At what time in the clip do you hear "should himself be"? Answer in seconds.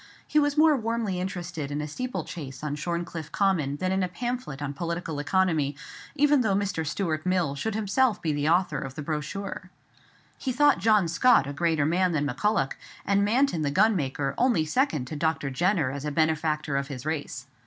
7.53-8.33